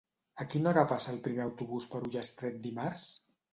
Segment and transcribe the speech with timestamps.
[0.43, 3.09] A quina hora passa el primer autobús per Ullastret dimarts?